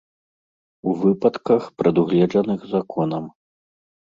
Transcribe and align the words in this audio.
У 0.91 0.93
выпадках, 1.01 1.67
прадугледжаных 1.81 2.59
законам. 2.73 3.33